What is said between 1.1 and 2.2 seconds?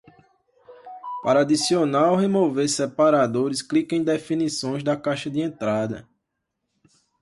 Para adicionar ou